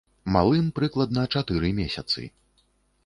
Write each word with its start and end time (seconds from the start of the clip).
Малым 0.35 0.71
прыкладна 0.79 1.27
чатыры 1.35 1.69
месяцы. 1.81 2.27